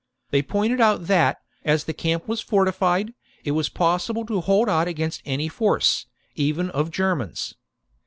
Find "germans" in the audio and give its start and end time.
6.89-7.53